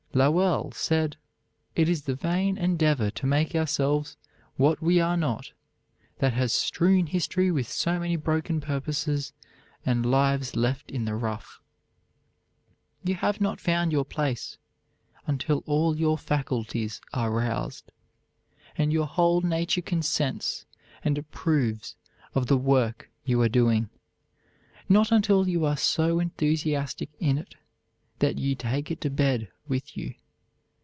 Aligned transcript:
Lowell 0.13 0.71
said: 0.73 1.15
"It 1.73 1.87
is 1.87 2.01
the 2.01 2.15
vain 2.15 2.57
endeavor 2.57 3.09
to 3.11 3.25
make 3.25 3.55
ourselves 3.55 4.17
what 4.57 4.81
we 4.81 4.99
are 4.99 5.15
not 5.15 5.53
that 6.19 6.33
has 6.33 6.51
strewn 6.51 7.05
history 7.05 7.49
with 7.49 7.69
so 7.69 7.97
many 7.97 8.17
broken 8.17 8.59
purposes, 8.59 9.31
and 9.85 10.05
lives 10.05 10.53
left 10.53 10.91
in 10.91 11.05
the 11.05 11.15
rough." 11.15 11.61
You 13.05 13.15
have 13.15 13.39
not 13.39 13.61
found 13.61 13.93
your 13.93 14.03
place 14.03 14.57
until 15.27 15.63
all 15.65 15.95
your 15.97 16.17
faculties 16.17 16.99
are 17.13 17.31
roused, 17.31 17.89
and 18.77 18.91
your 18.91 19.07
whole 19.07 19.39
nature 19.39 19.81
consents 19.81 20.65
and 21.05 21.17
approves 21.17 21.95
of 22.35 22.47
the 22.47 22.57
work 22.57 23.09
you 23.23 23.39
are 23.41 23.47
doing; 23.47 23.89
not 24.89 25.09
until 25.09 25.47
you 25.47 25.63
are 25.63 25.77
so 25.77 26.19
enthusiastic 26.19 27.09
in 27.21 27.37
it 27.37 27.55
that 28.19 28.37
you 28.37 28.53
take 28.53 28.91
it 28.91 29.01
to 29.01 29.09
bed 29.09 29.49
with 29.67 29.97
you. 29.97 30.13